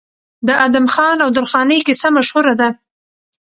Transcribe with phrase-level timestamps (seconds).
[0.47, 2.69] د ادم خان او درخانۍ کیسه مشهوره ده.